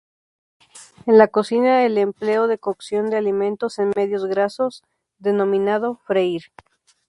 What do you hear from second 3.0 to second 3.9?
de alimentos